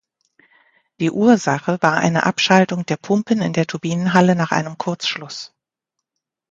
[0.99, 5.53] Die Ursache war eine Abschaltung der Pumpen in der Turbinenhalle nach einem Kurzschluss.